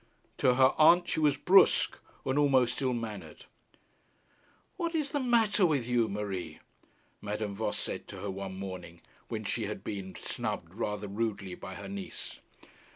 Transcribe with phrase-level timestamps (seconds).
[0.39, 3.45] To her aunt she was brusque, and almost ill mannered.
[4.75, 6.57] 'What is the matter with you, Marie?'
[7.21, 11.75] Madame Voss said to her one morning, when she had been snubbed rather rudely by
[11.75, 12.39] her niece.